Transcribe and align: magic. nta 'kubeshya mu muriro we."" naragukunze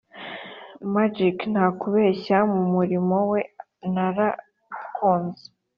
magic. 0.93 1.37
nta 1.53 1.65
'kubeshya 1.79 2.37
mu 2.51 2.61
muriro 2.73 3.19
we."" 3.31 3.41
naragukunze 3.93 5.45